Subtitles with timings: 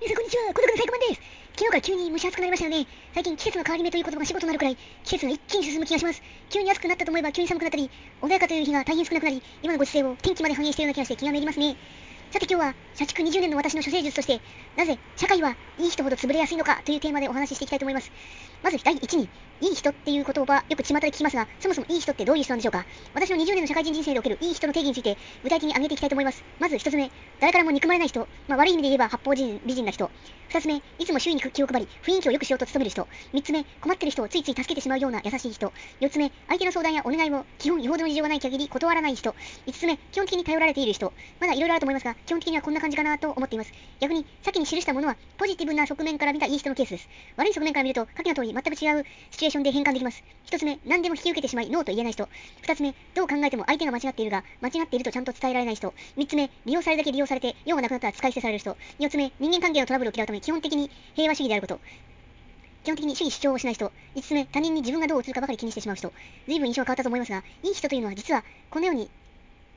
[0.00, 1.20] 皆さんこんにちは、孤独のサイコマンです。
[1.60, 2.86] 昨日から急に蒸し暑くなりましたよね。
[3.12, 6.22] 最近季節の変わり目という言葉が仕事になるくらい、季節が一気に進む気がします。
[6.48, 7.90] 急に暑くなったと思えば急に寒くなったり、
[8.22, 11.76] 穏やかという日が大変少なくなり、今のご時世を天気まで反映しているような気がして気がめいりますね。
[12.32, 14.40] さて今日は、社畜20年の私の処世術として、
[14.76, 18.12] なぜ社会はいい人ほど潰れやすいのかというテーマでお話ししていきたいと思います。
[18.62, 19.28] まず第1に、
[19.60, 22.86] いい人っていう言葉、よく巷で聞きますが、そもそもいい人ってどういう人なんでしょうか？
[23.14, 26.44] 私の20年の社会人人生でおけるいい人の定義について、具体的に挙げていきたいと思います。
[26.60, 27.10] まず1つ目、
[27.40, 30.12] 誰からも憎まれない人、まあ、悪い意味で言えば八方人美人な人。
[30.50, 33.06] 二つ目、いつも周囲に気を配り、雰囲気を良くしようと努める人。
[33.32, 35.72] 三つ目、困ってる人をついつい助けてしまうような優しい人。
[36.00, 39.32] 四つ目、相手の相談やお願いも基本よほどの事情がない限り断らない人。
[39.66, 41.12] 五つ目、基本的に頼られている人。
[41.38, 43.72] まだいろいろあると思いますが、基本的にはこんな感じかなと思っています。
[44.00, 47.08] 逆に、先に記したものは、ポジティブな側面から見たいい人のケースです。
[47.36, 50.24] 悪い側面から見ると、下記の通り全く違うシチュエーションで変換できます。
[50.46, 52.28] 一つ目、何でも引き受けてしまい、ノーと言えない人。
[52.62, 55.94] 二つ目、どう考えても相手が間違っているが、間違っているとちゃんと伝えられない人。
[56.16, 58.76] 三つ目、利用されるだけ利用されて、用がなくなったら使い捨てされる人。
[58.98, 61.80] 四つ目、人間関係のトラブルを嫌うため、基本的に平和主義であること。
[62.82, 63.92] 基本的に主義主張をしない人。
[64.14, 66.12] 5つ目、他人に自分がどう映るかばかり気にしてしまう人。
[66.46, 69.10] 随分印象が変わったと思いますが、いい人というのは実は、このように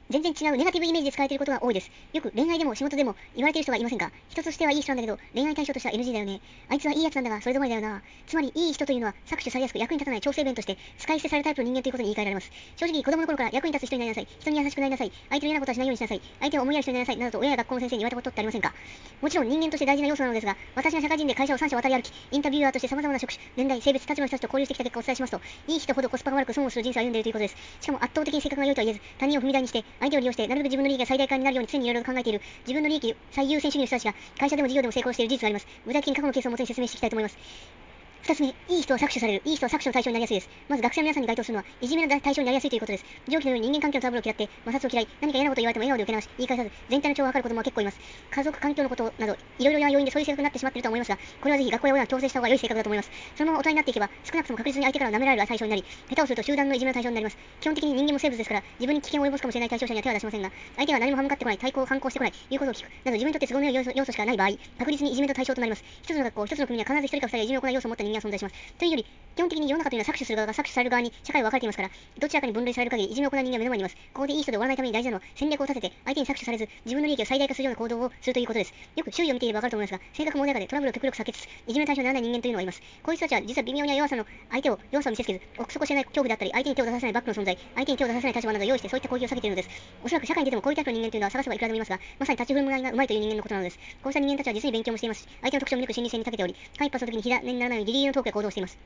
[0.10, 1.90] 全然違うネガティブイメージで使われていることが多いです。
[2.14, 4.12] よく恋愛でも仕事でも言われている人がいませんか？
[4.30, 6.42] 人としてはいい人なんだけど、恋愛対象としては NG だよね。
[6.70, 8.02] あいつはいいやつなんだが、それ止まりだよな。
[8.28, 12.52] つまり、いい人というのは搾取されやすく役に立たない調整弁として使い捨てされるタイプの人間ということに言い換えられます。
[12.76, 14.28] 正直、子供の頃から役に立つ人になりなさい。
[14.40, 15.12] 人に優しくなりなさい。
[15.30, 16.22] 相手の嫌なことはしないようにしなさい。
[16.40, 17.18] 相手を思いやる人になりなさい。
[17.18, 18.74] などと親や学校の先生に言われたことってありませんか？
[19.22, 27.56] もちろん人間として大事な要素なのですが、私が社会人で会社を3社渡り歩き、インタビュアーとして様々な職種、年代、性別、立場の人たちと交流してきた結果をお伝えしますと、いい人ほどコスパが悪く損をする人生を歩んでいるということです。
[27.80, 35.68] しかも圧倒的に性格が良いとは言えず、他人を踏み台にして、相手を利用して、なるべく自分の利益が最大化になるように常にいろいろ考えている、自分の利益最優先主義の人たちが、会社でも事業でも成功している事実があります。
[35.86, 37.83] 具体的に過去のケースをもとに説明していきたいと思います。
[38.24, 39.42] 二つ目、いい人は搾取される。
[39.44, 40.50] いい人は搾取の対象になりやすいです。
[40.70, 43.04] まず学生の皆さんに該当するのは、いじめの対象になりやすいということです。
[43.28, 48.00] 上記のように人間関係のトラブルを嫌って、摩擦を嫌い、何か嫌なことを言われても笑顔で受け流し、言い返さず、全体の調和を図る子供は結構います。
[48.32, 53.12] 家族環境のことなど、いろいろな要因でそういう性格になってしまっていると思いますが、これはぜひ学校や親が強制した方が良い性格だと思います。
[53.36, 57.38] そのまま大人になっていけば、少なくとも確実に相手から舐められる対象になり、下手をすると集団のいじめの対象になります。
[57.60, 65.84] 基本的に人間も生物ですから、自分に危険を及ぼすかもしれない対象者には手は出しませんが、相手が何も歯向かってこない、対抗反抗してこない、言うことを聞く、など自分にとって都合の良い要素しかない場合、確実にいじめの対象となります。
[66.02, 68.56] 一つの学校、一つの国には必ず一人か二人がいじめを行う要素を持った人存在します。
[68.78, 73.96] というより、基本的に世の中というのは搾取する側が搾取される側に社会は分かれていますから、どちらかに分類される限り、いじめを行う人間は目の前にいます。
[74.14, 78.74] ここでいい人で終わらないために大事なのは、戦略を立てて、相手に搾取されず、自分の利益を最大化するような行動をするということです。
[78.96, 82.82] よく周囲を見ていれば分かると思いますが、性格も穏やかでトラブルを極力避けつつ、いじめ対象にならない人間というのがいます。
[83.02, 89.70] こういう人たちは実は微妙な弱さの相手を弱さを見せつけず、奥底知れない恐怖であったり、相手に手を出させないバックの存在、相手に手を出させない立場などを用意してそういった攻撃を避けているのです。
[90.04, 93.80] おそらく社会に出てもこういうタイプの人間というのは探せばいくらでもいますが、まさに立ち振る舞いがうまいという人間のことなのです。
[94.04, 98.80] こうした人間たちは実に勉強もしていますし、相手の特徴を見抜く心理戦に長けており、間一髪の時に火種にならないギリのトークや行動しています。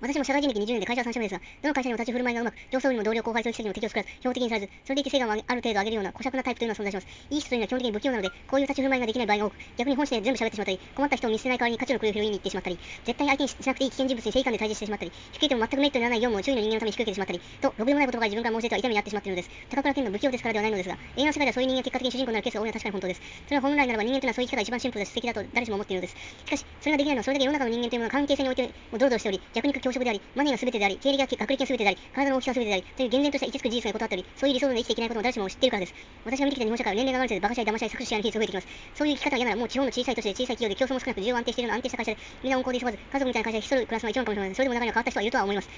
[0.00, 7.06] 私も社会人歴20年で会社は3社目ですが、どの会社にも立ち振る舞いがうまく、上層部にも同僚後輩というにも適を作らず、標的にされず、それでいて成果をある程度上げるような小尺なタイプというのは存在します。
[7.30, 19.50] いい人というのは基本的に不器用なので、こういう立ち振る舞いができない場合が多く、逆に本心で全部喋ってしまったり、困った人を見捨てない代わりに価値の来る拾いに行ってしまったり、絶対に相手にしなくていい危険人物に正義感で対峙してしまったり、引き受けても全くメリットにならない業務を周囲の人間のために引き受けてしまったり、と、ろくでもないことが自分から申し出ては痛みになってしまっているのです。
[19.70, 23.20] 高倉健の不器用ですからではないのですが、映画の世界ではそういう人間が結果的に主人公になるケースが多いのは確かに本当です。
[23.44, 26.16] それは本来ならば人間というのはそういう機会が一番シンプルで素敵だと誰しも思っているのです。
[26.18, 28.62] しかし、それができないのはそれだけ世の中の人間というものは関係性において
[28.92, 35.94] もドロドロしており、弱肉教職であり、マネーが全てであり、経理が学歴が全てであり、体の大きさが全てであり、という厳然とした一つく事実が断ったり、そういう理想論で生きていけないことも誰しも知っているからです。
[36.24, 38.66] 私が見てきた日本社会は年齢が上がるせいで馬鹿し合い、騙し合い、搾取し合いの比率が増えてきます。
[38.94, 44.54] そういう生き方が嫌ならもう地方の小さい都市で小さい企業で競争も少なく需要安定しているの安定した会社で、みんな温厚で急がず、家族みたいな会社で一人暮らすのが一番かもしれません。
[44.56, 45.68] それでも中には変わった人はいるとは思います。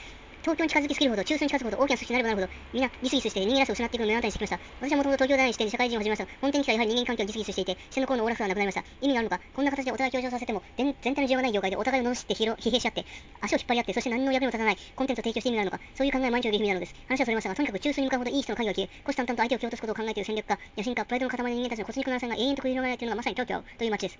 [0.47, 4.61] 東京に近づきすぎるほど、中枢に近づくほど、大きな組織になればなるほど、みんなギスギスして人間らしさを失っていくのを目の当たりにしてきました。
[4.79, 6.27] 私はもともと東京大の視点で社会人を始めました。
[6.39, 8.85] 本店に来たやはり人間関係をギスギスしていて、視の頃のオーラスがなくなりました。
[9.03, 13.07] 意味があるのか、こんな形でお互い協調させても、全体の需要がない業界でお互いを罵って疲弊し合って、
[13.43, 16.95] 足を引っ張り合って、そして何の役にも立たないコンテンツを提供して意味があるのか、そういう考えを毎日受ける意味なのです。
[17.11, 24.19] 話はそれましたが、とにかく中枢に向かうほどいい人の影を消え、虎視眈々と相手を蹴落とすことを考えている戦略家、野心家、プライドの塊の人間たちの骨肉の戦が永遠と繰り広げられているのがまさに東京という街です。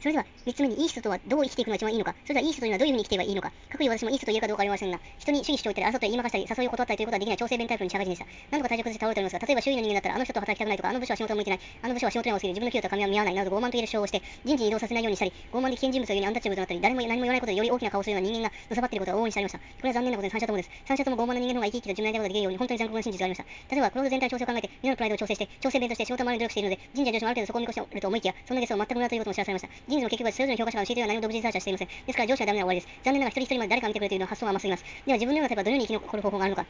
[0.00, 8.26] それでは、3つ目にいい人とはどう生きていくのが一番いいのか、それではいい人というのはどういうふうに生きていけばいいのか、各位私もいい人と言えるかどうかありませんが、人に主義主張言ったり、争ったり、言いまかしたり、誘いを断ったりということはできない調整弁タイプに社会人でした。
[8.50, 19.58] 何とか体調崩して倒れておりますが、例えば周囲の人間だったら、あの人と働きたくないとか、あの部署は仕事が向いてない、あの部署は仕事に多すぎる、自分の給与と髪は見合わない、など傲慢と言える主張をして、人事に移動させないようにしたり、傲慢で危険人物を言うにアンタッチャブルとなったり、誰も何も言わないことでより大きな顔をするような人間がのさばっていることが往々にしてありました。
[19.58, 20.70] これは残念なことで三者ともです。
[20.86, 23.74] 三者とも傲慢な人間の方が生き生きと自分なりたことができるように、本当に残酷な真実がありました。
[23.74, 29.87] 例えば、クローズ全体の調整を考えて、皆のプライドを調整して、調整弁として仕事を回りに努力しているので、人事や上司もある程度そこを見越していると思いきや、そんなゲスを全く無駄ということも知らされました。
[29.88, 31.88] 人事の結局はそれぞれの評価者が教えては何も独自にサーチはしていません。
[31.88, 32.92] ですから上司はダメな終わりです。
[33.02, 34.84] 残念ながら一人一人まで誰か見てくれというのは発想は甘すぎます。
[34.84, 36.68] では自分のようなタイプはどのように生き残る方法があるのか。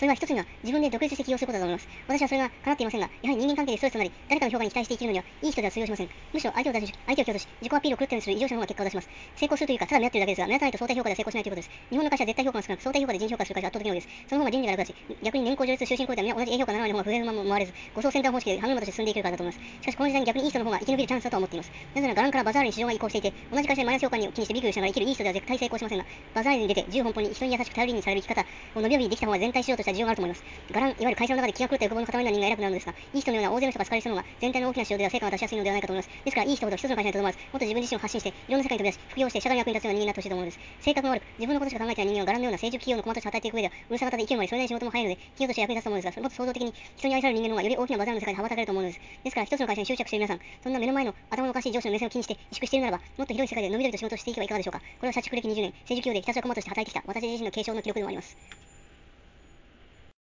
[0.00, 1.86] それは一つには自分で独立して起業することだと思います。
[2.08, 6.08] 私はそれが叶っていませんが、やはり人間関係でストレスとなり、誰かの評価に期待して生きるのには、いい人では通用しません。
[6.32, 9.08] むしろ相手を出し、相手を強とし、自己アピールを狂ったようにする異常者の方が結果を出します。
[9.36, 11.70] 成功するというか、ただ目立っているだけですが、目立たないと相対評価では成功しないということです。
[11.92, 14.08] 日本の会社は絶対評価が少なく、相対評価で人評価する会社は圧倒的に多いです。
[14.24, 19.60] その方が人事が楽だし、逆に年功序列、終身雇用では皆同じ A 評価7割の方が不平不満も回れず、誤送センター方式で歯車として進んでいけるからだと思います。
[19.60, 21.72] しかしこの時代に逆にいい人の方が生き延びるチャンスだと思っています。
[21.92, 30.44] なぜなら、ガランからバザールに市場が移行していて、同じ会社でマイナス評価に気にしてビクビクしながら生きるいい人では絶対成功しませんが、バザールに出て、自由奔放に人に優しく頼りにされる生き方を伸び伸びできた方が全体市場としては需要があると思います。
[30.70, 36.10] ガラン、いわゆる会社の中で気が狂った欲望の塊な人間が偉くなるのですが、いい人のような大勢の人が好かれる人のが全体の大きな市場では成果が出しやすいのではないかと思います。
[36.24, 40.60] ですから、いい人ほど一つの会社にとどまらず、もっと自分自身を発信して、いろんな世界に飛び出し、副業して社会に役に立つような人間になってほしいと思うのです。
[40.80, 49.00] 性格が悪く、自分のことしか考えていない人間はガランのような成熟企業の駒として働いていく上では、うるさ型で勢いもあり、それなりに仕事も早いので、企業として役に立つと思うのですが、もっと創造的に人に愛される人間の方がより大きなバザールの世界で羽ばたけると思うのです。
[49.24, 54.80] ですから、一つの会社に執着している皆さん、そんな目の前の頭のおかしい上司の目線を気にして萎縮しているならば、もっと広い世界で伸び伸びと仕事をしていけばいかがでしょうか。
[54.80, 58.59] これは社畜歴20年、政治企業でひたすら駒として働いてきた私自身の継承の記録でもあります。